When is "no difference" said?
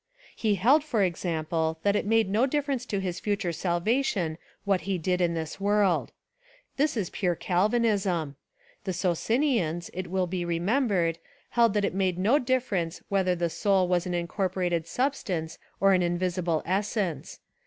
2.27-2.87, 12.17-13.03